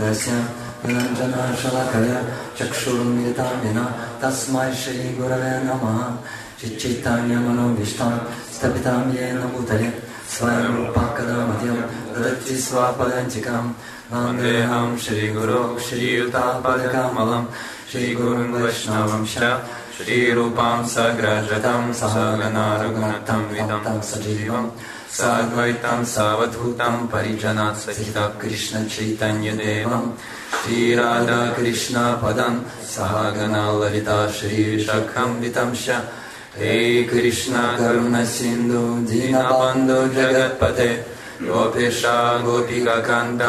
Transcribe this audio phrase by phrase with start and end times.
[0.00, 0.32] स्वरूपस्य
[0.84, 2.18] निरञ्जनशलकया
[2.58, 3.84] चक्षुरुन्मिलितां विना
[4.20, 5.98] तस्मै श्रीगुरवे नमः।
[6.58, 8.12] चिच्चैतन्यमनोभीष्टां
[8.54, 9.88] स्थपितां येन भूतले
[10.32, 11.78] स्वयं रूपः कदा मह्यं
[12.12, 13.64] ददति स्वापदञ्चिकां
[14.12, 17.44] वन्देऽहं श्रीगुरो श्रीयुतापदकमलं
[17.90, 19.34] श्रीगुरुं वैष्णवंश
[19.96, 24.72] श्रीरूपां सग्रजतं सहगना रघुनाथं विदं सजीवम्।
[25.10, 30.04] साद्वैतं सावधूतं परिजनात् सहितं कृष्णचैतन्यदेवं।
[30.60, 32.54] श्रीराधाकृष्णपदं
[32.86, 35.88] सहगना ललिता श्रीशखं वितंश
[36.58, 40.90] हे कृष्ण करुणसिन्धु दीनबन्धु जगत्पते।
[41.42, 43.42] गोपेशा गोपिकान्त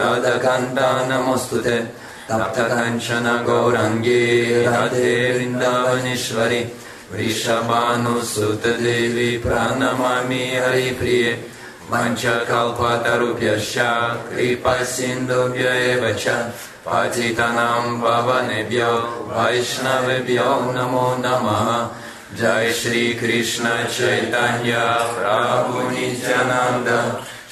[0.00, 1.78] राधकान्ता नमोऽस्तु ते
[2.28, 4.20] तप्तकञ्चन गौरङ्गे
[4.64, 6.60] राधे वृन्दावनेश्वरि
[7.12, 8.10] वृषभानुसुतदेवी
[9.38, 11.32] प्रणमामि हरिप्रिये
[11.90, 13.76] पञ्चकल्पतरुभ्यश्च
[14.28, 16.24] कृपसिन्धुभ्य एव च
[16.86, 18.92] पतितनां पवनेभ्यो
[19.28, 21.68] वैष्णवेभ्यो नमो नमः।
[22.40, 23.64] जय श्रीकृष्ण
[23.96, 24.74] चैतन्य
[25.16, 26.88] प्रभु नित्यानन्द।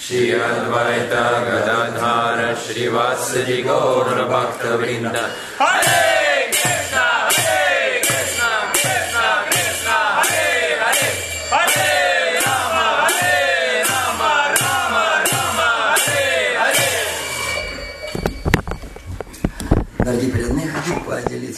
[0.05, 1.13] श्री अद्वैत
[1.47, 5.17] गदाधार श्रीवासदि गौरभक्तवृन्द।
[5.61, 6.22] हरे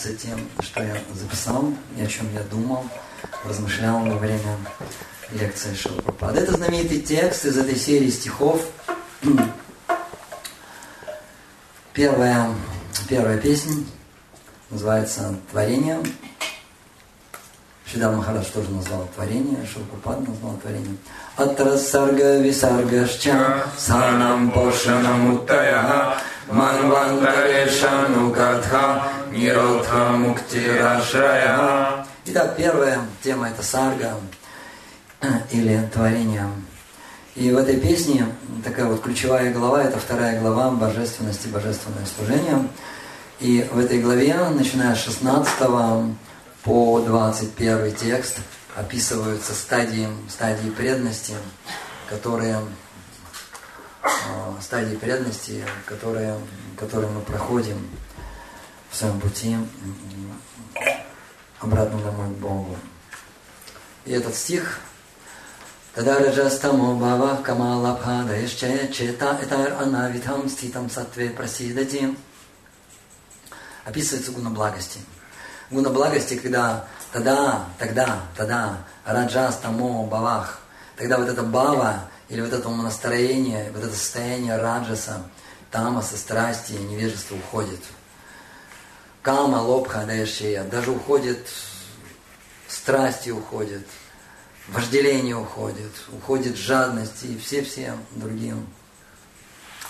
[0.05, 2.85] поделиться тем, что я записал и о чем я думал,
[3.45, 4.59] размышлял во время
[5.33, 6.41] лекции Шилпрапада.
[6.41, 8.65] Это знаменитый текст из этой серии стихов.
[11.93, 12.51] Первая,
[13.09, 13.85] первая песня
[14.71, 16.01] называется «Творение».
[17.87, 20.97] Шидал Махарадж тоже назвал творение, Шилпрапад назвал творение.
[21.37, 26.17] Атрасарга висаргашча санам пошанам уттая
[26.51, 29.05] манвантарешану катха
[32.27, 34.15] Итак, первая тема это сарга
[35.51, 36.49] или творение.
[37.35, 38.29] И в этой песне
[38.63, 42.69] такая вот ключевая глава, это вторая глава божественности, божественное служение.
[43.41, 45.53] И в этой главе, начиная с 16
[46.63, 48.39] по 21 текст,
[48.77, 51.35] описываются стадии, стадии преданности,
[52.09, 52.61] которые
[54.61, 56.39] стадии преданности, которые,
[56.79, 57.79] которые мы проходим
[58.95, 59.57] в своем пути
[61.59, 62.77] обратно домой к Богу.
[64.05, 64.79] И этот стих
[65.95, 72.17] Тада раджастамо бава камалабхада ишче чета этар анавитам ститам сатве прасидати
[73.85, 75.01] описывается гуна благости.
[75.73, 80.61] Гуна благости, когда тогда, тогда, тогда, раджастамо бавах,
[80.97, 85.23] тогда вот это бава, или вот это настроение, вот это состояние раджаса,
[85.73, 87.81] тамаса, страсти, невежества уходит.
[89.25, 91.49] Кама, лобха, дэшия, даже уходит,
[92.69, 93.87] страсти уходят,
[94.69, 98.55] вожделение уходит, уходит жадность и все-все другие,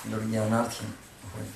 [0.05, 0.87] другие анархии
[1.25, 1.51] уходят.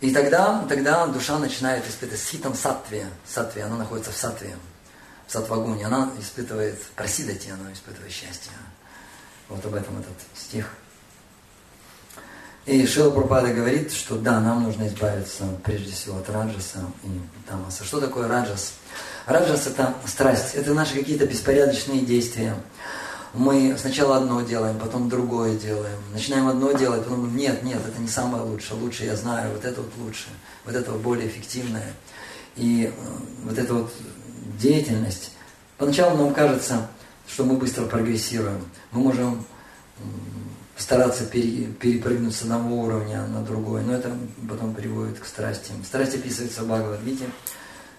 [0.00, 3.06] И тогда, тогда душа начинает испытывать ситом сатве.
[3.26, 4.56] Сатве, она находится в сатве,
[5.26, 5.84] в сатвагуне.
[5.84, 8.52] Она испытывает просидати, она испытывает счастье.
[9.50, 10.66] Вот об этом этот стих.
[12.66, 17.84] И Шила Пропада говорит, что да, нам нужно избавиться прежде всего от раджаса и тамаса.
[17.84, 18.72] Что такое раджас?
[19.26, 22.56] Раджас это страсть, это наши какие-то беспорядочные действия.
[23.34, 25.98] Мы сначала одно делаем, потом другое делаем.
[26.12, 29.82] Начинаем одно делать, потом нет, нет, это не самое лучшее, лучше я знаю, вот это
[29.82, 30.26] вот лучше,
[30.64, 31.92] вот это вот более эффективное.
[32.56, 32.92] И
[33.44, 33.92] вот эта вот
[34.58, 35.30] деятельность,
[35.78, 36.88] поначалу нам кажется,
[37.28, 38.64] что мы быстро прогрессируем.
[38.90, 39.44] Мы можем
[40.76, 44.16] стараться пере, перепрыгнуть с одного уровня на другой, но это
[44.48, 45.72] потом приводит к страсти.
[45.84, 47.26] Страсть описывается в Бхагавадгите.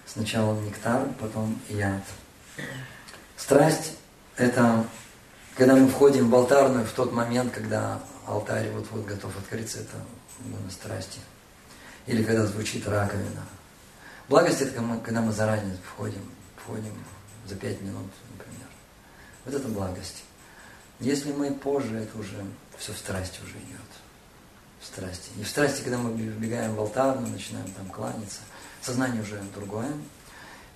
[0.06, 2.02] Сначала нектар, потом яд.
[3.36, 3.92] Страсть–
[4.36, 4.84] это
[5.56, 9.96] когда мы входим в алтарную в тот момент, когда алтарь вот-вот готов открыться, это
[10.44, 11.18] именно страсти.
[12.06, 13.42] Или когда звучит раковина.
[14.28, 14.72] Благость– это
[15.02, 16.22] когда мы заранее входим,
[16.56, 16.92] входим
[17.46, 18.68] за пять минут, например.
[19.44, 20.22] Вот это благость.
[21.00, 22.36] Если мы позже, это уже
[22.78, 23.80] все в страсти уже идет.
[24.80, 25.30] В страсти.
[25.38, 28.40] И в страсти, когда мы вбегаем в алтарь, мы начинаем там кланяться,
[28.80, 29.92] сознание уже другое,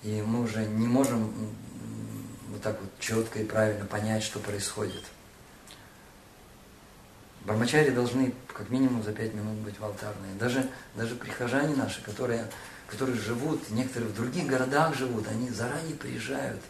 [0.03, 1.33] и мы уже не можем
[2.49, 5.03] вот так вот четко и правильно понять, что происходит.
[7.45, 10.33] Бармачари должны как минимум за пять минут быть в алтарной.
[10.39, 12.49] Даже, даже прихожане наши, которые,
[12.87, 16.61] которые живут, некоторые в других городах живут, они заранее приезжают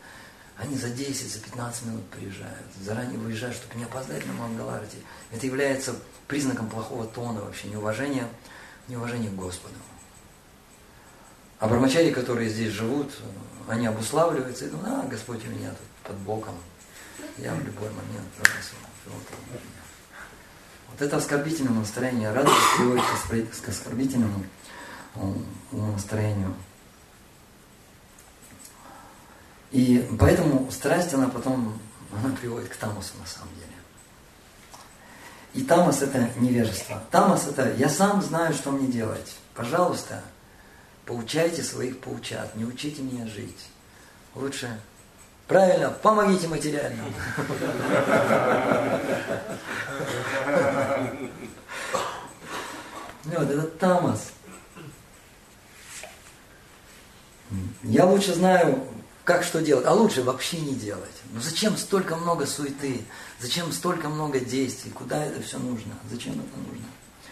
[0.57, 4.97] Они за 10, за 15 минут приезжают, заранее выезжают, чтобы не опоздать на Мангаларте.
[5.31, 5.95] Это является
[6.27, 8.27] признаком плохого тона вообще, неуважения,
[8.87, 9.75] неуважения к Господу.
[11.59, 13.11] А брамачари, которые здесь живут,
[13.67, 16.55] они обуславливаются и думают, а, Господь у меня тут под боком.
[17.37, 18.75] Я в любой момент пронесу.
[20.91, 22.31] Вот это оскорбительное настроение.
[22.31, 23.03] Радость приводит
[23.49, 24.45] к оскорбительному
[25.71, 26.53] настроению.
[29.73, 31.77] И поэтому страсть, она потом,
[32.11, 33.67] она приводит к тамасу на самом деле.
[35.53, 37.03] И тамас это невежество.
[37.11, 39.35] Тамас это я сам знаю, что мне делать.
[39.53, 40.21] Пожалуйста,
[41.05, 43.67] поучайте своих поучат, не учите меня жить.
[44.35, 44.79] Лучше
[45.47, 47.03] Правильно, помогите материально.
[53.25, 54.31] Вот, это тамас.
[57.83, 58.87] Я лучше знаю,
[59.23, 61.11] как что делать, а лучше вообще не делать.
[61.31, 63.05] Ну зачем столько много суеты?
[63.39, 64.91] Зачем столько много действий?
[64.91, 65.93] Куда это все нужно?
[66.11, 66.85] Зачем это нужно?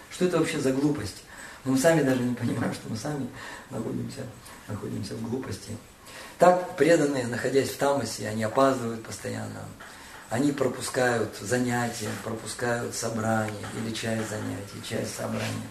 [0.10, 1.24] Что это вообще за глупость?
[1.64, 3.28] Мы сами даже не понимаем, что мы сами
[3.70, 4.22] находимся,
[4.68, 5.78] находимся в глупости.
[6.40, 9.66] Так преданные, находясь в тамасе, они опаздывают постоянно.
[10.30, 15.68] Они пропускают занятия, пропускают собрания или часть занятий, часть собрания.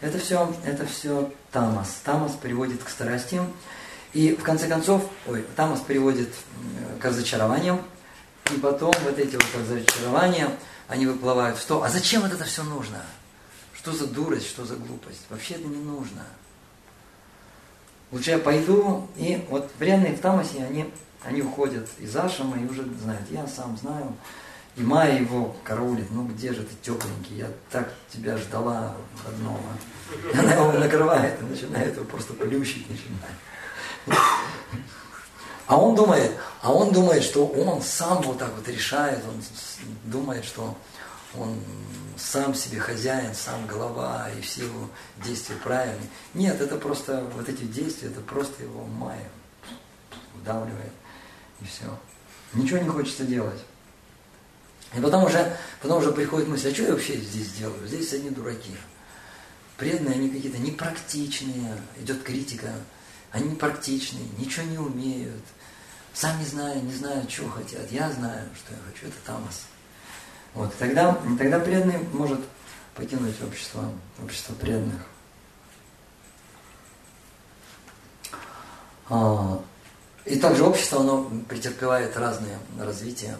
[0.00, 2.00] Это все, это все тамас.
[2.04, 3.52] Тамас приводит к страстям.
[4.14, 6.30] И в конце концов, ой, тамас приводит
[7.00, 7.82] к разочарованиям.
[8.54, 10.50] И потом вот эти вот разочарования,
[10.88, 11.82] они выплывают в что?
[11.82, 13.02] А зачем вот это все нужно?
[13.74, 15.22] Что за дурость, что за глупость?
[15.28, 16.22] Вообще это не нужно.
[18.12, 20.88] Лучше я пойду, и вот вредные в тамасе, они,
[21.24, 24.14] они уходят из Ашама и уже знают, я сам знаю.
[24.76, 28.94] И Майя его караулит, ну где же ты тепленький, я так тебя ждала
[29.26, 29.60] родного.
[30.32, 33.34] Она его накрывает и начинает его просто плющить, начинает.
[35.66, 39.42] А он думает, а он думает, что он сам вот так вот решает, он
[40.04, 40.76] думает, что
[41.36, 41.58] он
[42.16, 44.90] сам себе хозяин, сам голова, и все его
[45.24, 46.08] действия правильные.
[46.34, 49.28] Нет, это просто, вот эти действия, это просто его майя
[50.34, 50.92] вдавливает,
[51.60, 51.86] и все.
[52.52, 53.60] Ничего не хочется делать.
[54.96, 57.86] И потом уже, потом уже приходит мысль, а что я вообще здесь делаю?
[57.86, 58.76] Здесь одни дураки.
[59.76, 62.72] Преданные, они какие-то непрактичные, идет критика,
[63.34, 65.42] они непрактичные, ничего не умеют,
[66.12, 67.90] сами знают, не знают, что хотят.
[67.90, 69.66] Я знаю, что я хочу, это тамас.
[70.54, 72.38] Вот, тогда, тогда преданный может
[72.94, 73.90] покинуть общество,
[74.22, 75.00] общество преданных.
[79.10, 79.60] А,
[80.24, 83.36] и также общество, оно претерпевает разные развития.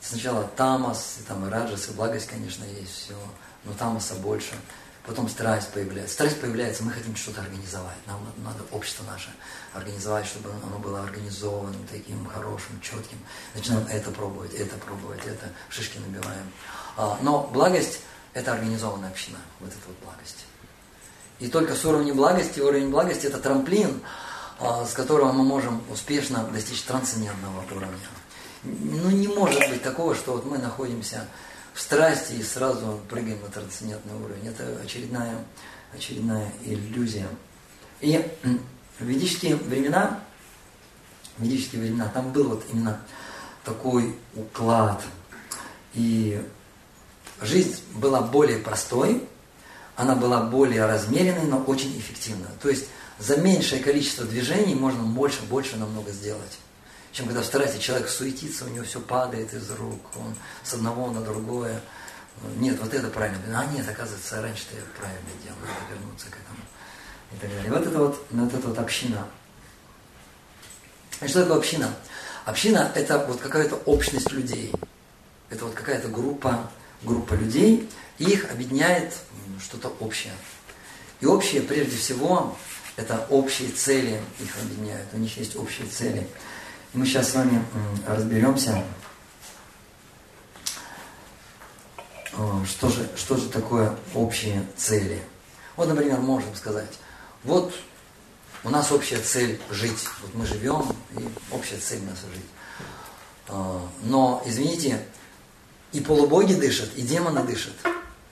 [0.00, 3.18] Сначала тамас, и там и раджас, и благость, конечно, есть все,
[3.64, 4.54] но тамаса больше–
[5.08, 6.12] Потом страсть появляется.
[6.12, 7.96] Страсть появляется, мы хотим что-то организовать.
[8.06, 9.30] Нам надо общество наше
[9.72, 13.16] организовать, чтобы оно было организованным, таким хорошим, четким.
[13.54, 16.52] Начинаем это пробовать, это пробовать, это шишки набиваем.
[16.98, 18.00] А, но благость–
[18.34, 20.44] это организованная община, вот эта вот благость.
[21.38, 24.02] И только с уровня благости, уровень благости– это трамплин,
[24.60, 27.96] а, с которого мы можем успешно достичь трансцендентного уровня.
[28.62, 31.26] Ну, не может быть такого, что вот мы находимся
[31.78, 34.48] в страсти и сразу прыгаем на трансцендентный уровень.
[34.48, 35.36] Это очередная,
[35.94, 37.28] очередная иллюзия.
[38.00, 38.20] И
[38.98, 40.18] в ведические времена,
[41.36, 43.00] в ведические времена, там был вот именно
[43.64, 45.00] такой уклад.
[45.94, 46.44] И
[47.42, 49.22] жизнь была более простой,
[49.94, 52.48] она была более размеренной, но очень эффективной.
[52.60, 52.86] То есть
[53.20, 56.58] за меньшее количество движений можно больше, больше намного сделать
[57.18, 61.20] чем когда в человек суетится, у него все падает из рук, он с одного на
[61.20, 61.80] другое.
[62.58, 63.40] Нет, вот это правильно.
[63.58, 66.60] А нет, оказывается, раньше-то я правильно делал, надо вернуться к этому.
[67.32, 67.66] И так далее.
[67.66, 69.26] И вот это вот, вот эта вот община.
[71.20, 71.92] И что такое община?
[72.44, 74.72] Община– это вот какая-то общность людей.
[75.50, 76.70] Это вот какая-то группа,
[77.02, 79.12] группа людей, и их объединяет
[79.60, 80.34] что-то общее.
[81.20, 82.56] И общее, прежде всего,
[82.94, 85.08] это общие цели их объединяют.
[85.12, 86.28] У них есть общие цели.
[86.94, 87.62] Мы сейчас с вами
[88.06, 88.82] разберемся,
[92.66, 95.22] что же, что же такое общие цели.
[95.76, 96.98] Вот, например, можем сказать,
[97.44, 97.74] вот
[98.64, 100.08] у нас общая цель жить.
[100.22, 102.46] Вот мы живем, и общая цель у нас жить.
[103.48, 105.04] А, но, извините,
[105.92, 107.74] и полубоги дышат, и демоны дышат.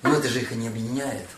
[0.02, 1.28] Но это же их и не объединяет.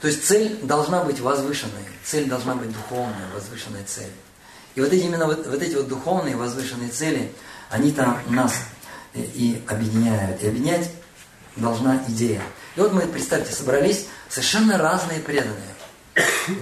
[0.00, 4.12] То есть цель должна быть возвышенной, цель должна быть духовная, возвышенная цель.
[4.76, 7.32] И вот эти именно вот, вот эти вот духовные возвышенные цели,
[7.70, 8.52] они там нас
[9.14, 10.42] и объединяют.
[10.42, 10.90] И объединять
[11.56, 12.42] должна идея.
[12.76, 15.74] И вот мы, представьте, собрались совершенно разные преданные.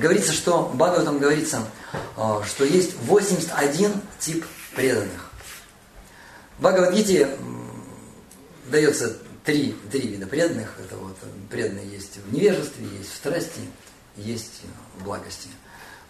[0.00, 1.62] Говорится, что, в Бхагаватам говорится,
[2.16, 5.30] а, что есть 81 тип преданных.
[6.58, 7.36] В Бхагавадгите
[8.70, 10.72] дается три, три вида преданных.
[10.78, 11.16] Это вот
[11.50, 13.60] преданные есть в невежестве, есть в страсти,
[14.16, 14.62] есть
[14.98, 15.48] в благости.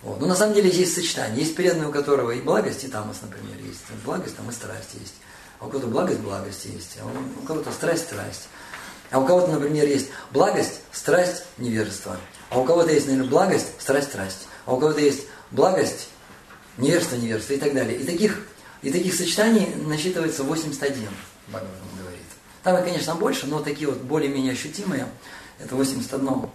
[0.05, 0.21] Вот.
[0.21, 1.41] Но на самом деле есть сочетание.
[1.41, 3.81] Есть преданный, у которого и благость, и тамос, например, есть.
[4.05, 5.15] Благость, там и страсть есть.
[5.59, 6.99] А у кого-то благость, благость есть.
[7.01, 7.07] А
[7.43, 8.49] у кого-то страсть, страсть.
[9.11, 12.19] А у кого-то, например, есть благость, страсть, невежество.
[12.51, 14.47] А у кого-то есть, наверное, благость, страсть, страсть.
[14.67, 16.09] А у кого-то есть благость,
[16.77, 17.99] невежество, невежество и так далее.
[17.99, 18.47] И таких,
[18.83, 21.09] и таких сочетаний насчитывается 81,
[21.49, 22.21] Бхагаватам говорит.
[22.63, 25.07] Там, конечно, больше, но такие вот более-менее ощутимые,
[25.59, 26.51] это 81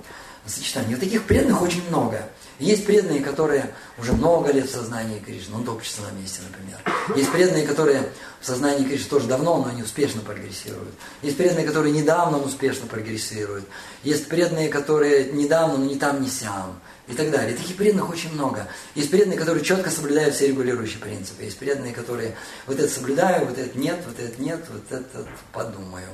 [0.46, 0.92] сочетание.
[0.92, 2.30] Вот таких преданных очень много.
[2.60, 6.78] Есть преданные, которые уже много лет в сознании Кришны, он топчется на месте, например.
[7.16, 8.12] Есть преданные, которые
[8.42, 10.94] в сознании Кришны тоже давно, но они успешно прогрессируют.
[11.22, 13.66] Есть преданные, которые недавно, но успешно прогрессируют.
[14.04, 16.80] Есть преданные, которые недавно, но не там, не сям.
[17.08, 17.56] И так далее.
[17.56, 18.68] Таких преданных очень много.
[18.94, 21.44] Есть преданные, которые четко соблюдают все регулирующие принципы.
[21.44, 22.36] Есть преданные, которые
[22.68, 26.10] вот это соблюдаю, вот это нет, вот это нет, вот это подумаю.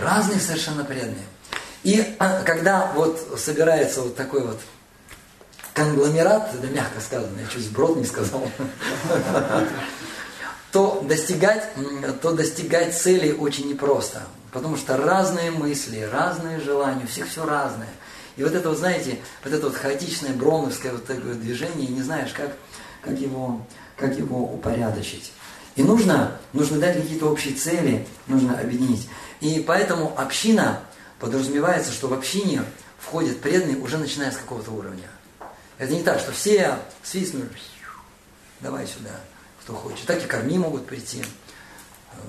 [0.00, 1.26] Разные совершенно преданные.
[1.82, 4.58] И а, когда вот собирается вот такой вот
[5.78, 8.42] конгломерат, это мягко сказано, я чуть сброд не сказал,
[10.72, 11.68] то достигать,
[12.20, 14.22] то достигать цели очень непросто.
[14.52, 17.88] Потому что разные мысли, разные желания, у всех все разное.
[18.36, 22.32] И вот это вот, знаете, вот это вот хаотичное броновское вот такое движение, не знаешь,
[22.32, 22.56] как,
[23.02, 23.64] как, его,
[23.96, 25.32] как его упорядочить.
[25.76, 29.08] И нужно, нужно дать какие-то общие цели, нужно объединить.
[29.40, 30.80] И поэтому община,
[31.20, 32.62] подразумевается, что в общине
[32.98, 35.08] входят преданные уже начиная с какого-то уровня.
[35.78, 37.48] Это не так, что все свистнули,
[38.60, 39.20] давай сюда,
[39.62, 40.06] кто хочет.
[40.06, 41.24] Так и корми могут прийти.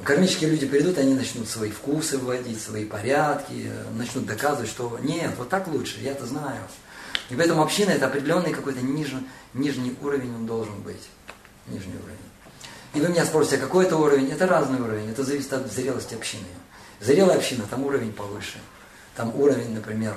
[0.03, 5.49] Кармические люди придут, они начнут свои вкусы вводить, свои порядки, начнут доказывать, что нет, вот
[5.49, 6.61] так лучше, я это знаю.
[7.29, 11.09] И поэтому община это определенный какой-то нижний, нижний уровень он должен быть.
[11.67, 12.17] Нижний уровень.
[12.93, 14.31] И вы меня спросите, а какой это уровень?
[14.31, 16.47] Это разный уровень, это зависит от зрелости общины.
[16.99, 18.59] Зрелая община, там уровень повыше.
[19.15, 20.15] Там уровень, например,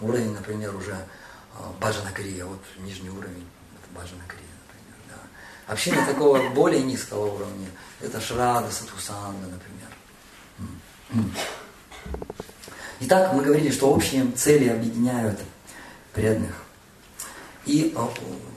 [0.00, 0.96] уровень, например, уже
[1.80, 4.96] Баджана Крия, вот нижний уровень, это Баджана Крия, например.
[5.08, 5.72] Да.
[5.72, 7.68] Община такого более низкого уровня,
[8.00, 9.88] это Шрада, Сатхусанга, например.
[13.00, 15.40] Итак, мы говорили, что общие цели объединяют
[16.12, 16.54] преданных.
[17.66, 17.96] И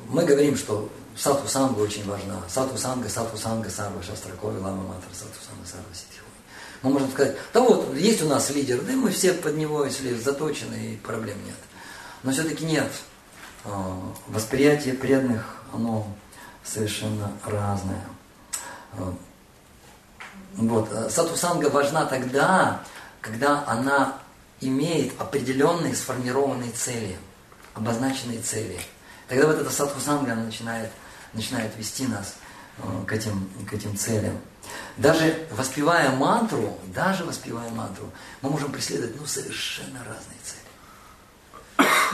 [0.07, 2.41] мы говорим, что сатху санга очень важна.
[2.47, 6.19] Сатху санга, сатху санга, сарва шастракой, лама матра, сатху санга, сарва ситхи.
[6.81, 10.13] Мы можем сказать, да вот, есть у нас лидер, да мы все под него, если
[10.13, 11.55] заточены, и проблем нет.
[12.25, 12.91] Но все-таки нет.
[13.65, 16.07] А, восприятие преданных, оно
[16.63, 18.01] совершенно разное.
[18.93, 19.13] А,
[20.55, 20.89] вот.
[20.91, 22.81] А, сатусанга важна тогда,
[23.21, 24.17] когда она
[24.59, 27.15] имеет определенные сформированные цели,
[27.75, 28.79] обозначенные цели.
[29.27, 30.89] Тогда вот эта сатхусанга она начинает,
[31.33, 32.35] начинает вести нас
[33.05, 34.39] к этим, к этим целям.
[34.97, 38.09] Даже воспевая мантру, даже воспевая мантру,
[38.41, 40.64] мы можем преследовать ну, совершенно разные цели.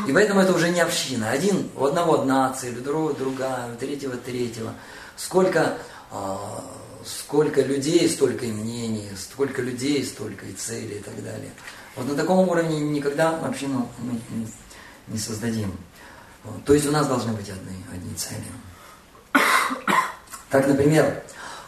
[0.07, 1.29] И поэтому это уже не община.
[1.29, 4.73] Один, у одного цель, у другого другая, у третьего третьего.
[5.15, 5.77] Сколько,
[6.11, 6.63] а,
[7.05, 11.51] сколько людей, столько и мнений, сколько людей, столько и целей и так далее.
[11.95, 14.19] Вот на таком уровне никогда общину мы
[15.07, 15.77] не, создадим.
[16.65, 18.45] То есть у нас должны быть одни, одни цели.
[20.49, 21.23] Так, например,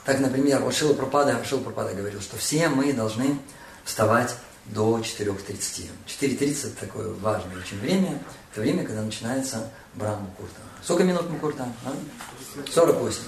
[0.05, 3.37] так, например, вот Шила Пропада, Шила Пропада говорил, что все мы должны
[3.85, 4.35] вставать
[4.65, 5.89] до 4.30.
[6.07, 8.19] 4.30 это такое важное очень время.
[8.51, 10.59] Это время, когда начинается Брахма Мукурта.
[10.83, 11.67] Сколько минут Мукурта?
[11.85, 11.93] А?
[12.71, 13.19] 48.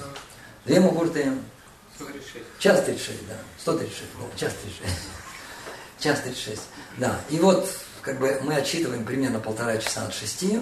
[0.65, 1.31] Две Мукурты?
[1.95, 2.45] 136.
[2.59, 3.35] Час 36, да.
[3.59, 4.37] 136, да.
[4.37, 4.93] Час 36.
[5.99, 6.61] Час 36.
[6.97, 7.19] Да.
[7.29, 7.69] И вот
[8.01, 10.59] как бы мы отсчитываем примерно полтора часа от шести,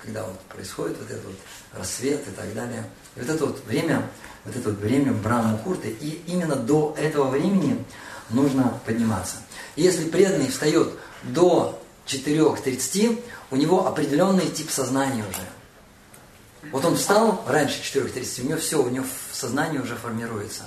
[0.00, 1.36] когда вот происходит вот этот вот
[1.72, 2.84] рассвет и так далее.
[3.16, 4.08] И вот это вот время
[4.44, 7.84] вот это вот время Брахма Мухурты, и именно до этого времени
[8.30, 9.36] нужно подниматься.
[9.76, 16.70] Если преданный встает до 4.30, у него определенный тип сознания уже.
[16.70, 20.62] Вот он встал раньше 4.30, у него все, у него сознание уже формируется.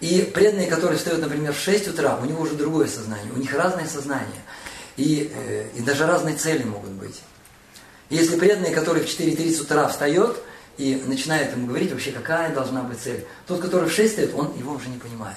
[0.00, 3.52] И преданные, которые встают, например, в 6 утра, у него уже другое сознание, у них
[3.54, 4.42] разное сознание.
[4.96, 7.20] И, э, и даже разные цели могут быть.
[8.08, 10.36] если преданный, который в 4.30 утра встает,
[10.78, 13.26] и начинает ему говорить вообще, какая должна быть цель.
[13.46, 15.36] Тот, который в 6 стоит, он его уже не понимает.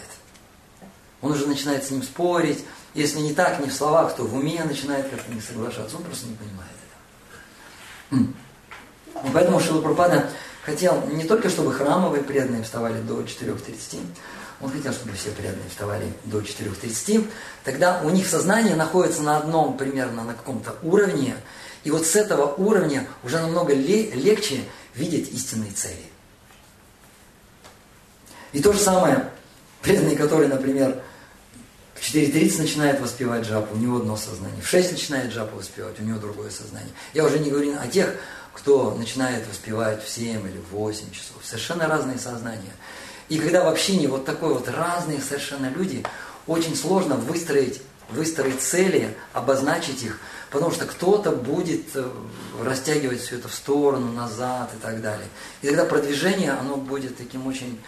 [1.21, 2.63] Он уже начинает с ним спорить.
[2.93, 5.97] Если не так, не в словах, то в уме начинает как-то не соглашаться.
[5.97, 6.71] Он просто не понимает
[8.11, 8.33] этого.
[9.33, 10.29] Поэтому Шилапрапада
[10.63, 13.99] хотел не только, чтобы храмовые преданные вставали до 4.30,
[14.61, 17.29] он хотел, чтобы все преданные вставали до 4.30.
[17.63, 21.35] Тогда у них сознание находится на одном, примерно на каком-то уровне.
[21.83, 24.63] И вот с этого уровня уже намного легче
[24.95, 26.03] видеть истинные цели.
[28.51, 29.29] И то же самое,
[29.81, 31.01] преданный, который, например,
[32.09, 34.61] в 4.30 начинает воспевать джапу, у него одно сознание.
[34.63, 36.89] В 6 начинает джапу воспевать, у него другое сознание.
[37.13, 38.15] Я уже не говорю о тех,
[38.53, 41.37] кто начинает воспевать в 7 или в 8 часов.
[41.43, 42.73] Совершенно разные сознания.
[43.29, 46.03] И когда в общине вот такой вот разные совершенно люди,
[46.47, 52.09] очень сложно выстроить, выстроить цели, обозначить их, потому что кто-то будет э,
[52.63, 55.27] растягивать все это в сторону, назад и так далее.
[55.61, 57.79] И тогда продвижение, оно будет таким очень,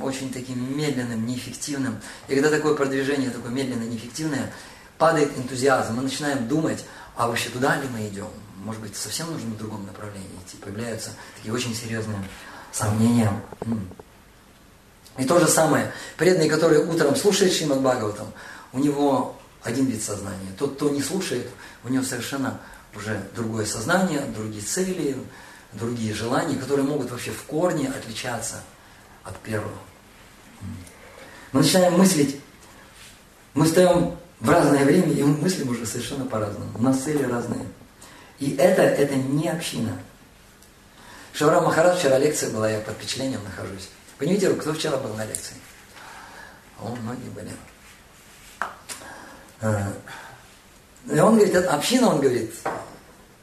[0.00, 2.00] очень таким медленным, неэффективным.
[2.28, 4.52] И когда такое продвижение, такое медленное, неэффективное,
[4.98, 6.84] падает энтузиазм, мы начинаем думать,
[7.16, 8.28] а вообще туда ли мы идем?
[8.64, 10.56] Может быть, совсем нужно в другом направлении идти?
[10.58, 12.18] Появляются такие очень серьезные
[12.72, 13.32] сомнения.
[15.18, 18.32] И то же самое, преданный, который утром слушает Шримад Бхагаватам,
[18.72, 20.52] у него один вид сознания.
[20.58, 21.48] Тот, кто не слушает,
[21.84, 22.60] у него совершенно
[22.94, 25.16] уже другое сознание, другие цели,
[25.72, 28.62] другие желания, которые могут вообще в корне отличаться
[29.24, 29.78] от первого.
[31.52, 32.40] Мы начинаем мыслить,
[33.54, 36.70] мы встаем в разное время, и мы мыслим уже совершенно по-разному.
[36.78, 37.66] У нас цели разные.
[38.38, 39.98] И это, это не община.
[41.32, 43.90] Шавра Махарадж, вчера лекция была, я под впечатлением нахожусь.
[44.18, 45.54] Понимаете, кто вчера был на лекции?
[46.80, 47.50] О, многие были.
[49.60, 49.92] А,
[51.10, 52.52] и он говорит, община, он говорит,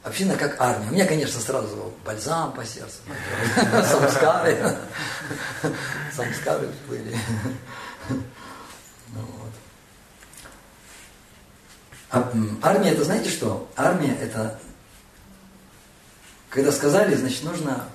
[0.08, 0.88] община как армия.
[0.88, 2.98] У меня, конечно, сразу бальзам по сердцу.
[3.90, 4.76] Самскары.
[6.14, 7.16] Самскары были.
[8.08, 9.24] Ну.
[12.10, 13.70] А, армия это знаете что?
[13.76, 14.58] Армия это
[16.50, 17.88] когда сказали, значит нужно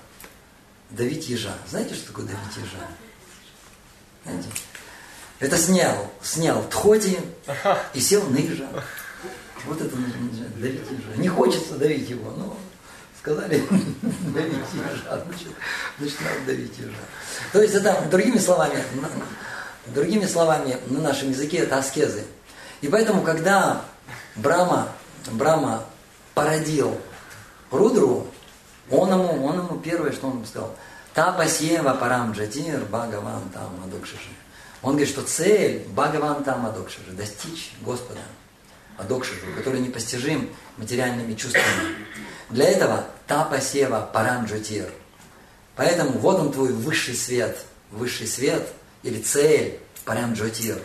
[0.90, 1.54] давить ежа.
[1.68, 2.86] Знаете, что такое давить ежа?
[4.24, 4.48] Знаете?
[5.40, 7.18] Это снял, снял тхоти
[7.92, 8.68] и сел на ежа.
[9.66, 11.16] Вот это нужно давить ежа.
[11.16, 12.56] Не хочется давить его, но
[13.18, 13.62] сказали
[14.34, 15.48] давить ежа, значит,
[15.98, 16.92] значит надо давить ежа.
[17.52, 18.82] То есть это, другими словами,
[19.86, 22.24] другими словами, на нашем языке это аскезы.
[22.82, 23.82] И поэтому, когда
[24.36, 24.88] Брама,
[25.30, 25.84] Брама
[26.34, 27.00] породил
[27.70, 28.26] Рудру,
[28.90, 30.76] он ему, он ему первое, что он ему сказал,
[31.14, 34.28] Тапасева парам джатир Бхагаван там адокшиши.
[34.82, 38.20] Он говорит, что цель Бхагаван там адокшиши, достичь Господа
[38.98, 41.96] адокшишу, который непостижим материальными чувствами.
[42.50, 44.90] Для этого тапасева парам джатир.
[45.76, 48.68] Поэтому вот он твой высший свет, высший свет
[49.02, 50.78] или цель парам джатир,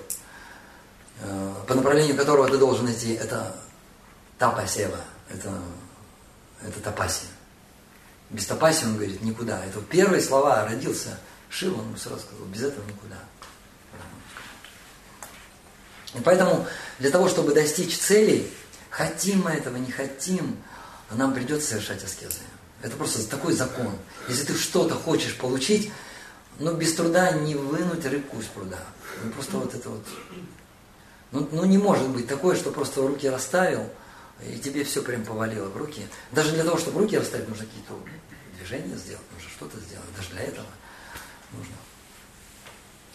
[1.22, 3.56] э, по направлению которого ты должен идти, это
[4.38, 5.60] тапасева, это,
[6.66, 7.26] это тапаси.
[8.30, 9.64] Без тапаси, он говорит, никуда.
[9.66, 11.20] Это первые слова родился
[11.50, 13.18] Шива, он сразу сказал, без этого никуда.
[16.16, 16.66] И поэтому
[17.00, 18.52] для того, чтобы достичь целей,
[18.90, 20.58] хотим мы этого, не хотим,
[21.12, 22.40] нам придется совершать аскезы.
[22.82, 23.92] Это просто такой закон.
[24.28, 25.92] Если ты что-то хочешь получить,
[26.60, 28.80] но без труда не вынуть рыбку из пруда.
[29.24, 30.06] Ну, просто вот это вот.
[31.32, 33.88] Ну, ну не может быть такое, что просто руки расставил,
[34.46, 36.06] и тебе все прям повалило в руки.
[36.32, 37.94] Даже для того, чтобы руки расставить, нужно какие-то
[38.58, 40.08] движения сделать, нужно что-то сделать.
[40.16, 40.68] Даже для этого
[41.52, 41.76] нужно.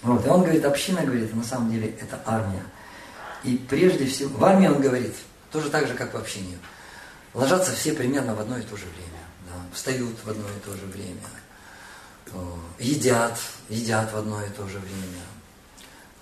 [0.03, 0.27] Вот.
[0.27, 2.63] И он говорит, община, говорит, на самом деле это армия.
[3.45, 5.15] И прежде всего, в армии он говорит,
[5.53, 6.59] тоже так же, как в общине.
[7.35, 9.21] Ложатся все примерно в одно и то же время.
[9.47, 11.21] Да, встают в одно и то же время.
[12.79, 15.21] Едят, едят в одно и то же время.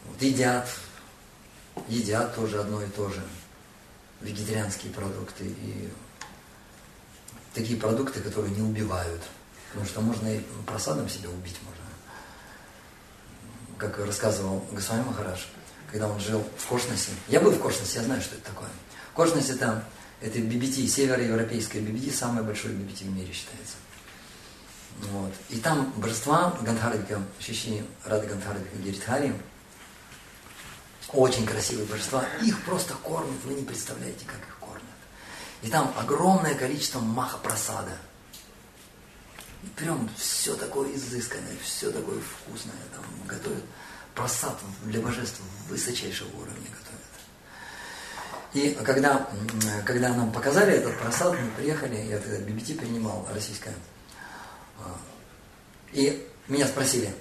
[0.04, 0.68] Вот, едят,
[1.88, 3.22] едят тоже одно и то же
[4.20, 5.88] вегетарианские продукты и
[7.54, 9.22] такие продукты, которые не убивают.
[9.70, 11.82] Потому что можно и прасадом себя убить можно.
[13.78, 15.48] Как рассказывал Госвами Махараш,
[15.92, 17.10] когда он жил в Корснесе.
[17.28, 18.68] Я был в Корснесе, я знаю, что это такое.
[19.14, 19.84] Корснес это,
[20.22, 23.74] это BBT, североевропейская BBT, самое большое BBT в мире считается.
[25.10, 25.32] Вот.
[25.50, 29.34] И там божества Гандхарвика, Шри Шри Радха Гандхарвика Гиридхари,
[31.12, 32.24] очень красивые божества.
[32.42, 34.82] Их просто кормят, вы не представляете, как их кормят.
[35.60, 37.98] И там огромное количество маха-просада.
[39.62, 43.64] И прям все такое изысканное, все такое вкусное там готовят.
[44.14, 47.02] Просад для божеств высочайшего уровня готовят.
[48.52, 49.26] И когда,
[49.86, 53.74] когда нам показали этот просад, мы приехали, я тогда BBT принимал, российская.
[55.92, 57.14] И меня спросили,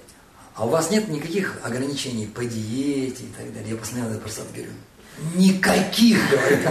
[0.56, 3.72] а у вас нет никаких ограничений по диете и так далее?
[3.72, 4.72] Я постоянно этот просад говорю,
[5.36, 6.68] никаких, говорит.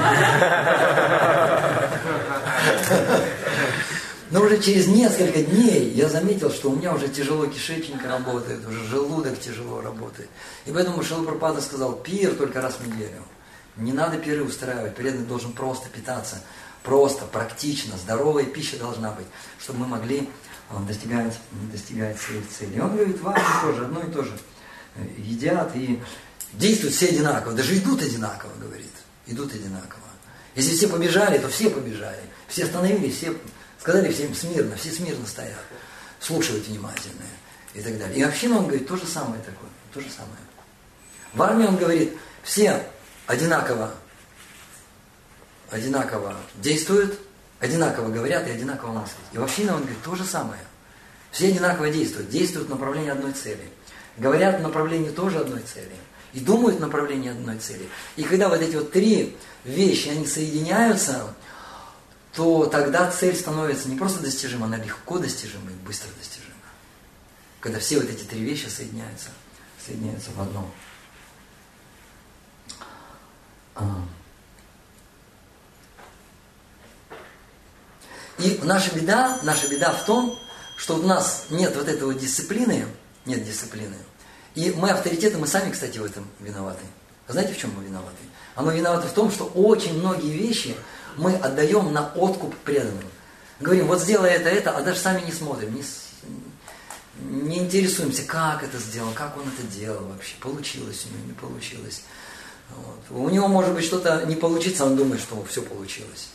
[4.31, 8.85] Но уже через несколько дней я заметил, что у меня уже тяжело кишечник работает, уже
[8.85, 10.29] желудок тяжело работает.
[10.67, 13.23] И поэтому Шила сказал, пир только раз в неделю.
[13.77, 16.41] Не надо пиры устраивать, преданный должен просто питаться
[16.83, 19.27] просто, практично, здоровая пища должна быть,
[19.59, 20.29] чтобы мы могли
[20.71, 21.39] э, достигать,
[21.73, 22.77] достигать своих целей.
[22.77, 24.39] И он говорит, важно тоже, одно и то же.
[24.97, 26.01] Э, едят и
[26.55, 28.93] действуют все одинаково, даже идут одинаково, говорит.
[29.27, 30.01] Идут одинаково.
[30.55, 32.21] Если все побежали, то все побежали.
[32.49, 33.35] Все остановились, все
[33.81, 35.59] сказали всем смирно, все смирно стоят,
[36.21, 37.25] слушают внимательно
[37.75, 38.19] и так далее.
[38.19, 40.37] И община, он говорит, то же самое такое, то же самое.
[41.33, 42.83] В армии он говорит, все
[43.27, 43.95] одинаково,
[45.71, 47.19] одинаково действуют,
[47.59, 49.19] одинаково говорят и одинаково мыслят.
[49.33, 50.61] И в общине он говорит, то же самое.
[51.31, 53.71] Все одинаково действуют, действуют в направлении одной цели.
[54.19, 55.95] Говорят в направлении тоже одной цели.
[56.33, 57.89] И думают в направлении одной цели.
[58.17, 61.35] И когда вот эти вот три вещи, они соединяются,
[62.35, 66.55] то тогда цель становится не просто достижима, она легко достижима и быстро достижима.
[67.61, 69.31] Когда все вот эти три вещи соединяются,
[69.85, 70.71] соединяются в одном.
[73.75, 74.03] А.
[78.39, 80.39] И наша беда, наша беда в том,
[80.77, 82.87] что у нас нет вот этой вот дисциплины,
[83.27, 83.97] нет дисциплины.
[84.55, 86.85] И мы авторитеты, мы сами, кстати, в этом виноваты.
[87.29, 88.17] знаете, в чем мы виноваты?
[88.55, 90.75] А мы виноваты в том, что очень многие вещи
[91.17, 93.05] мы отдаем на откуп преданным.
[93.61, 95.85] Говорим, вот сделай это, это, а даже сами не смотрим, не,
[97.21, 102.03] не интересуемся, как это сделал, как он это делал вообще, получилось у него, не получилось.
[102.71, 103.19] Вот.
[103.19, 106.31] У него может быть что-то не получится, он думает, что все получилось.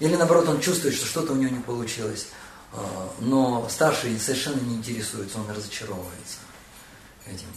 [0.00, 2.28] Или наоборот, он чувствует, что что-то у него не получилось.
[2.72, 6.38] А, но старший совершенно не интересуется, он разочаровывается
[7.26, 7.48] этим.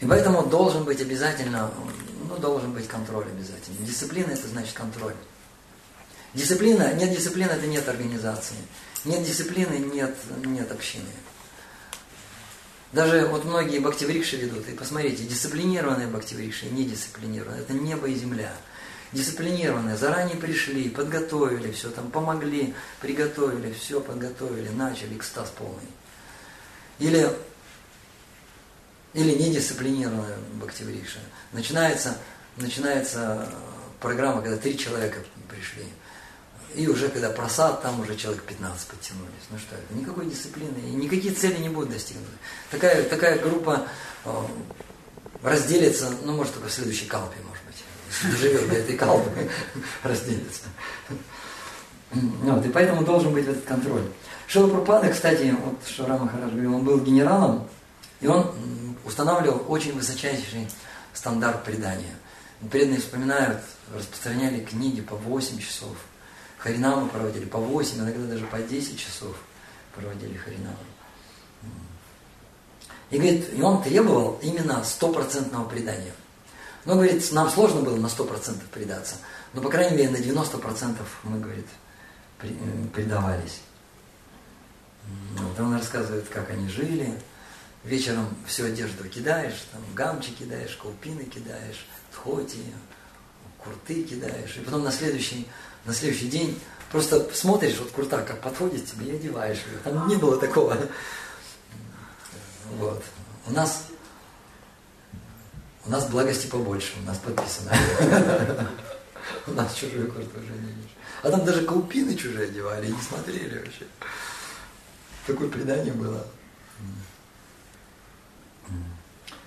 [0.00, 1.70] И поэтому должен быть обязательно,
[2.28, 3.86] ну, должен быть контроль обязательно.
[3.86, 5.14] Дисциплина это значит контроль.
[6.34, 8.56] Дисциплина, нет дисциплины, это нет организации.
[9.04, 10.14] Нет дисциплины, нет,
[10.44, 11.08] нет общины.
[12.92, 18.52] Даже вот многие бхактиврикши ведут, и посмотрите, дисциплинированные бхактиврикши и недисциплинированные, это небо и земля.
[19.12, 25.88] Дисциплинированные, заранее пришли, подготовили все, там помогли, приготовили, все подготовили, начали, экстаз полный.
[26.98, 27.30] Или,
[29.14, 31.18] или недисциплинированная бхактиврикша.
[31.52, 32.16] Начинается,
[32.56, 33.48] начинается
[34.00, 35.18] программа, когда три человека
[35.48, 35.84] пришли.
[36.74, 39.32] И уже когда просад, там уже человек 15 подтянулись.
[39.50, 39.94] Ну что это?
[39.94, 40.76] Никакой дисциплины.
[40.94, 42.30] Никакие цели не будут достигнуты.
[42.70, 43.88] Такая, такая группа
[44.24, 44.30] э,
[45.42, 47.82] разделится, ну может только в следующей калпе, может быть.
[48.32, 49.30] Если до этой калпы,
[50.02, 50.64] разделится.
[52.10, 54.04] Вот, и поэтому должен быть этот контроль.
[54.46, 57.68] Шила Пропада, кстати, вот Шара Махарадж говорил, он был генералом,
[58.20, 60.68] и он устанавливал очень высочайший
[61.12, 62.14] стандарт предания.
[62.70, 63.62] Преданные вспоминают,
[63.94, 65.96] распространяли книги по 8 часов,
[66.58, 69.36] Харинамы проводили по 8, иногда даже по 10 часов
[69.94, 70.76] проводили Харинамы.
[73.10, 76.12] И говорит, и он требовал именно стопроцентного предания.
[76.84, 79.16] Но, говорит, нам сложно было на 100% предаться,
[79.52, 81.66] но, по крайней мере, на 90% мы, говорит,
[82.92, 83.60] предавались.
[85.36, 87.12] Вот он рассказывает, как они жили.
[87.88, 92.62] Вечером всю одежду кидаешь, там гамчи кидаешь, колпины кидаешь, тхоти,
[93.56, 94.56] курты кидаешь.
[94.58, 95.48] И потом на следующий
[95.86, 96.60] на следующий день
[96.92, 99.78] просто смотришь, вот курта как подходит тебе и одеваешь ее.
[99.84, 100.76] Там не было такого.
[102.76, 103.02] Вот.
[103.46, 103.86] У нас
[105.86, 107.72] у нас благости побольше, у нас подписано.
[109.46, 110.94] У нас чужую курту уже не видишь.
[111.22, 113.86] А там даже каупины чужие одевали, не смотрели вообще.
[115.26, 116.26] Такое предание было.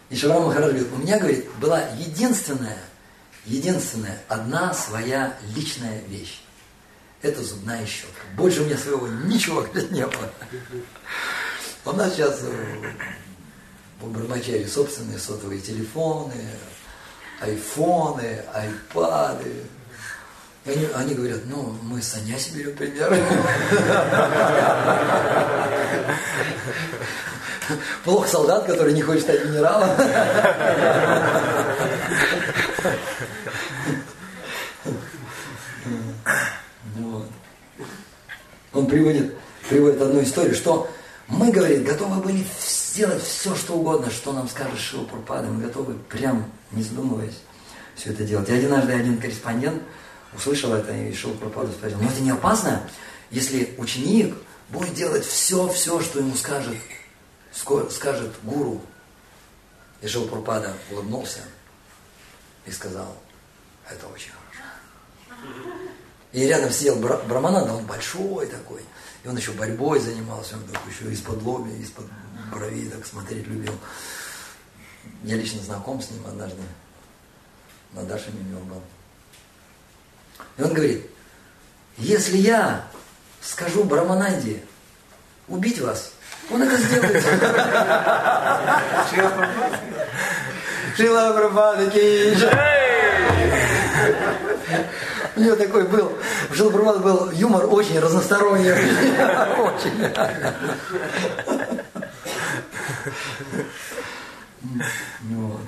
[0.09, 2.77] И Шаврам Махарадж говорит, у меня, говорит, была единственная
[3.45, 6.41] единственная, одна своя личная вещь.
[7.21, 8.25] Это зубная щетка.
[8.35, 10.31] Больше у меня своего ничего говорит, не было.
[11.85, 12.93] У нас сейчас э,
[13.99, 16.33] в Бармачаре собственные сотовые телефоны,
[17.39, 19.53] айфоны, айпады.
[20.65, 23.09] И они, они говорят, ну, мы с Саняси берем пример.
[28.03, 29.89] Плохо солдат, который не хочет стать генералом.
[38.73, 39.35] Он приводит,
[39.69, 40.89] приводит одну историю, что
[41.27, 45.47] мы, говорит, готовы были сделать все, что угодно, что нам скажет Шива Пурпада.
[45.47, 47.39] Мы готовы прям, не задумываясь,
[47.95, 48.49] все это делать.
[48.49, 49.81] И однажды один корреспондент
[50.35, 52.81] услышал это и Шива Пурпаду спросил, но это не опасно,
[53.29, 54.35] если ученик
[54.69, 56.75] будет делать все, все, что ему скажет,
[57.51, 58.81] скажет гуру.
[60.01, 61.41] И Шива Пурпада улыбнулся
[62.65, 63.15] и сказал,
[63.89, 65.51] это очень хорошо.
[66.31, 68.81] И рядом сидел Брамананда, он большой такой.
[69.23, 72.05] И он еще борьбой занимался, он такой еще из-под лоби, из-под
[72.51, 73.77] бровей так смотреть любил.
[75.23, 76.61] Я лично знаком с ним однажды.
[77.93, 78.81] На Даше Мимер был.
[80.57, 81.05] И он говорит,
[81.97, 82.87] если я
[83.41, 84.63] скажу Брамананде
[85.47, 86.13] убить вас,
[86.51, 87.23] он это сделает.
[90.97, 91.85] Шила Прабхада
[95.35, 96.17] У него такой был,
[96.49, 98.71] у Шила Прабхада был юмор очень разносторонний.
[99.57, 100.13] Очень.
[105.21, 105.61] Вот.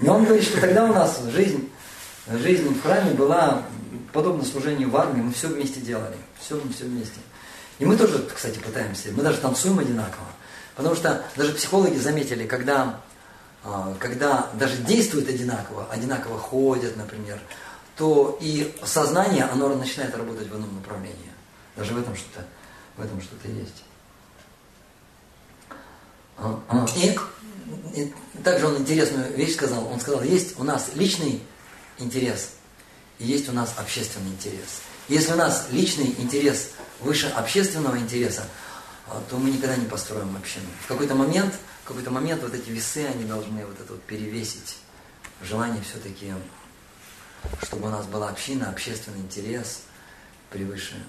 [0.00, 1.70] И он говорит, что тогда у нас жизнь,
[2.30, 3.62] жизнь в храме была
[4.12, 7.18] подобно служению в армии, мы все вместе делали, все, все вместе.
[7.78, 10.26] И мы тоже, кстати, пытаемся, мы даже танцуем одинаково.
[10.74, 13.00] Потому что даже психологи заметили, когда,
[13.64, 17.40] а, когда даже действуют одинаково, одинаково ходят, например,
[17.96, 21.32] то и сознание, оно начинает работать в одном направлении.
[21.76, 22.46] Даже в этом что-то,
[22.96, 23.84] в этом что-то есть.
[26.36, 27.16] А, а, и,
[27.94, 28.14] и
[28.44, 29.86] также он интересную вещь сказал.
[29.88, 31.42] Он сказал, есть у нас личный
[31.98, 32.50] интерес
[33.18, 34.82] и есть у нас общественный интерес.
[35.08, 38.44] Если у нас личный интерес выше общественного интереса,
[39.06, 40.66] а, то мы никогда не построим общину.
[40.84, 44.78] В какой-то момент, в какой-то момент вот эти весы, они должны вот это вот перевесить.
[45.42, 46.32] Желание все-таки,
[47.62, 49.82] чтобы у нас была община, общественный интерес
[50.50, 51.02] превыше.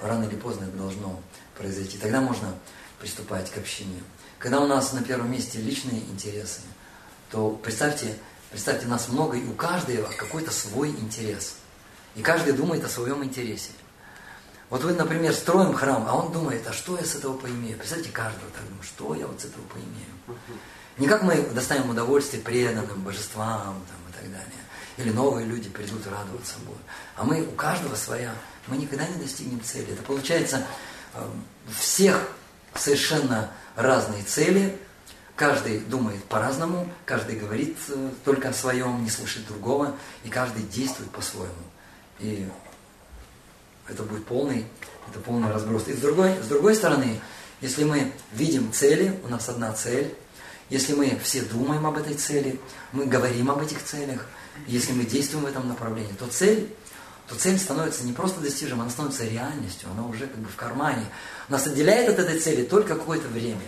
[0.00, 1.20] Рано или поздно это должно
[1.56, 1.98] произойти.
[1.98, 2.54] Тогда можно
[3.00, 4.02] приступать к общине.
[4.38, 6.60] Когда у нас на первом месте личные интересы,
[7.30, 8.16] то представьте,
[8.50, 11.56] представьте, нас много, и у каждого какой-то свой интерес.
[12.14, 13.70] И каждый думает о своем интересе.
[14.70, 17.76] Вот вы, например, строим храм, а он думает, а что я с этого поимею?
[17.76, 20.40] Представьте, каждого так думает, что я вот с этого поимею?
[20.98, 24.64] Не как мы доставим удовольствие преданным божествам там, и так далее.
[24.96, 26.78] Или новые люди придут радоваться Богу.
[27.16, 28.32] А мы, у каждого своя,
[28.68, 29.92] мы никогда не достигнем цели.
[29.92, 30.64] Это получается,
[31.14, 31.44] эм,
[31.76, 32.28] всех
[32.74, 34.78] совершенно разные цели,
[35.36, 41.10] каждый думает по-разному, каждый говорит э, только о своем, не слышит другого, и каждый действует
[41.10, 41.52] по-своему.
[42.20, 42.48] И
[43.88, 44.66] это будет полный,
[45.08, 45.88] это полный разброс.
[45.88, 47.20] И с другой, с другой стороны,
[47.60, 50.14] если мы видим цели, у нас одна цель,
[50.70, 52.58] если мы все думаем об этой цели,
[52.92, 54.26] мы говорим об этих целях,
[54.66, 56.68] если мы действуем в этом направлении, то цель,
[57.28, 61.04] то цель становится не просто достижимой, она становится реальностью, она уже как бы в кармане.
[61.48, 63.60] Нас отделяет от этой цели только какое-то время.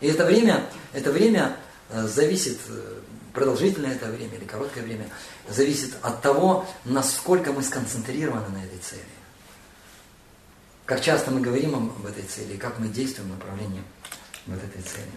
[0.00, 1.56] И это время, это время
[1.88, 3.00] э, зависит, э,
[3.32, 5.06] продолжительное это время или короткое время,
[5.48, 9.02] зависит от того, насколько мы сконцентрированы на этой цели.
[10.90, 13.84] Как часто мы говорим об этой цели, как мы действуем в направлении
[14.46, 15.12] вот этой цели.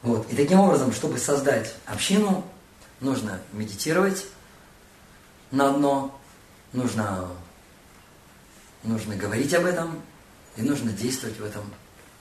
[0.00, 0.26] Вот.
[0.32, 2.50] И таким образом, чтобы создать общину,
[3.00, 4.24] нужно медитировать
[5.50, 6.18] на одно,
[6.72, 7.28] нужно,
[8.84, 10.00] нужно говорить об этом,
[10.56, 11.70] и нужно действовать в этом,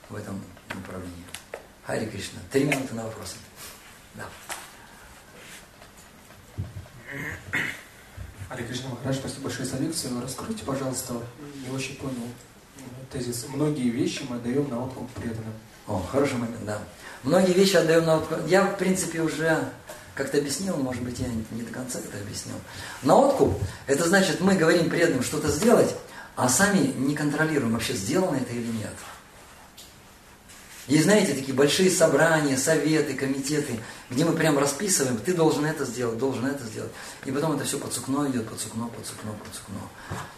[0.10, 0.44] в этом
[0.76, 1.24] направлении.
[1.86, 2.42] Хари Кришна.
[2.52, 3.38] Три минуты на вопросы.
[4.16, 4.26] Да.
[8.50, 10.22] Ари Кришна Махарадж, спасибо большое за лекцию.
[10.22, 11.16] Раскройте, пожалуйста,
[11.66, 12.24] не очень понял
[13.12, 13.46] тезис.
[13.54, 15.54] Многие вещи мы отдаем на откуп преданным.
[15.86, 16.80] О, хороший момент, да.
[17.24, 18.40] Многие вещи отдаем на откуп.
[18.48, 19.70] Я, в принципе, уже
[20.16, 22.56] как-то объяснил, может быть, я не до конца это объяснил.
[23.04, 23.54] На откуп,
[23.86, 25.94] это значит, мы говорим преданным что-то сделать,
[26.36, 28.94] а сами не контролируем, вообще сделано это или нет.
[30.88, 36.17] Есть, знаете, такие большие собрания, советы, комитеты, где мы прям расписываем, ты должен это сделать,
[36.17, 36.91] должен это сделать.
[37.26, 39.82] И потом это все под сукно идет, под сукно, под сукно, под сукно.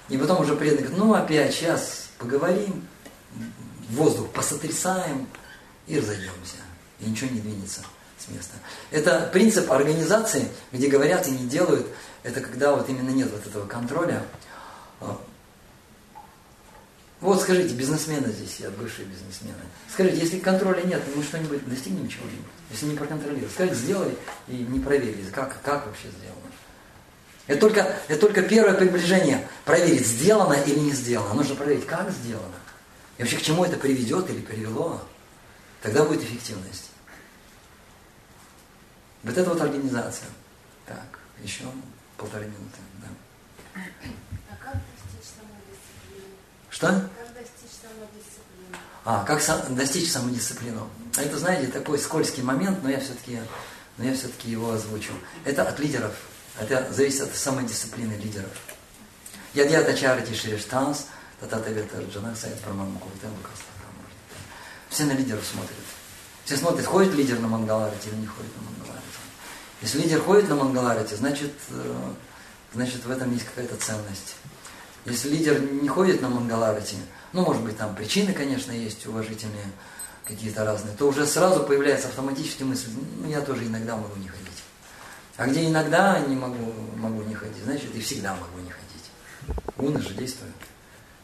[0.10, 2.88] И потом уже преданный говорит, ну опять сейчас поговорим,
[3.90, 5.28] воздух посотрясаем
[5.86, 6.58] и разойдемся.
[7.00, 7.82] И ничего не двинется
[8.18, 8.56] с места.
[8.90, 11.88] Это принцип организации, где говорят и не делают,
[12.24, 14.24] это когда вот именно нет вот этого контроля.
[17.22, 19.60] Вот скажите, бизнесмены здесь сидят, бывшие бизнесмены.
[19.92, 22.46] Скажите, если контроля нет, мы что-нибудь достигнем чего-нибудь?
[22.72, 23.52] Если не проконтролировали.
[23.52, 26.40] Скажите, сделали и не проверили, как, как вообще сделано.
[27.48, 29.46] Это только, это только первое приближение.
[29.66, 31.34] Проверить, сделано или не сделано.
[31.34, 32.56] Нужно проверить, как сделано.
[33.18, 35.02] И вообще к чему это приведет или привело.
[35.82, 36.92] Тогда будет эффективность.
[39.24, 40.30] Вот это вот организация.
[40.86, 41.64] Так, еще
[42.18, 42.78] полторы минуты.
[43.02, 43.82] Да.
[46.80, 46.88] Что?
[46.88, 48.78] Как достичь самодисциплины?
[49.04, 50.90] А, как сам, достичь самодисциплину?
[51.18, 53.40] Это, знаете, такой скользкий момент, но я все-таки
[53.98, 55.12] но я все-таки его озвучу.
[55.44, 56.14] Это от лидеров.
[56.58, 58.50] Это зависит от самодисциплины лидеров.
[59.54, 61.08] Я Ядьята чарати ширештанс,
[61.42, 63.10] татата ветер джанах сайт прамамку
[64.90, 65.76] Все на лидеров смотрят.
[66.46, 69.06] Все смотрят, ходит лидер на Мангаларите или не ходит на Мангаларите.
[69.82, 72.14] Если лидер ходит на Мангаларите, значит, э,
[72.74, 74.36] значит в этом есть какая-то ценность.
[75.06, 76.98] Если лидер не ходит на Мангаларати,
[77.34, 79.66] ну, может быть, там причины, конечно, есть уважительные,
[80.26, 84.64] какие-то разные, то уже сразу появляется автоматически мысль, ну, я тоже иногда могу не ходить.
[85.38, 89.66] А где иногда не могу, могу не ходить, значит и всегда могу не ходить.
[89.78, 90.56] Гуны же действуют.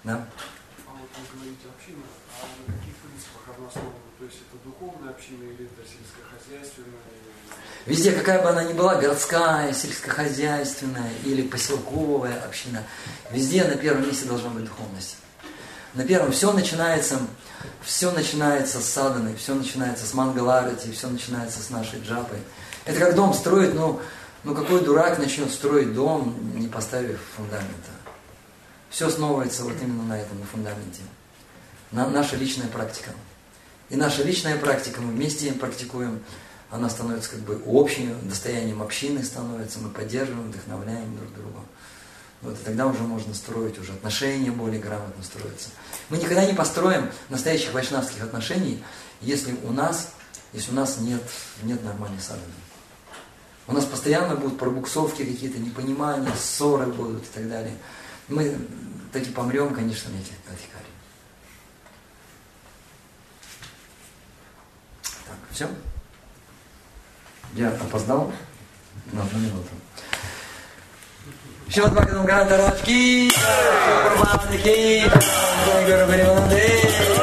[0.04, 0.26] Да?
[0.88, 2.02] А вот вы говорите община,
[2.42, 3.94] а на каких принципах она основана?
[4.18, 7.04] То есть это духовная община или это сельскохозяйственная?
[7.86, 12.84] Везде, какая бы она ни была, городская, сельскохозяйственная или поселковая община,
[13.32, 15.18] везде на первом месте должна быть духовность.
[15.94, 17.20] На первом все начинается,
[17.82, 22.36] все начинается с саданы, все начинается с мангаларати, все начинается с нашей джапы.
[22.86, 24.02] Это как дом строить, ну,
[24.44, 27.92] ну какой дурак начнет строить дом, не поставив фундамента.
[28.90, 31.02] Все основывается вот именно на этом, фундаменте.
[31.92, 33.12] На, наша личная практика.
[33.90, 36.24] И наша личная практика, мы вместе практикуем,
[36.72, 41.60] она становится как бы общим достоянием общины становится, мы поддерживаем, вдохновляем друг друга.
[42.42, 45.70] Вот, и тогда уже можно строить, уже отношения более грамотно строятся.
[46.10, 48.84] Мы никогда не построим настоящих вайшнавских отношений,
[49.22, 50.12] если у нас,
[50.54, 51.22] если у нас нет,
[51.64, 52.54] нет нормальной садханы.
[53.68, 57.76] У нас постоянно будут пробуксовки какие-то, непонимания, ссоры будут и так далее.
[58.28, 58.56] Мы
[59.12, 60.86] таки помрем, конечно, на адхикаре.
[65.26, 65.68] Так, все?
[67.54, 68.32] Я опоздал
[69.12, 69.70] на одну минуту.
[71.70, 73.32] Шиват Бхагаван Гаранта Рашки,
[74.06, 75.04] Прабхаван Ки,
[75.66, 77.15] Гуру Гуру